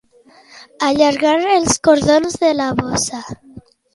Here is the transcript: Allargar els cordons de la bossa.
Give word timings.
Allargar 0.87 1.33
els 1.57 1.77
cordons 1.87 2.39
de 2.47 2.51
la 2.63 2.71
bossa. 2.83 3.21